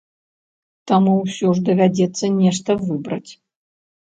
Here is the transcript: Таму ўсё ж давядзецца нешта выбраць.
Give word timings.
Таму 0.91 1.13
ўсё 1.17 1.47
ж 1.57 1.67
давядзецца 1.67 2.25
нешта 2.41 2.79
выбраць. 2.89 3.31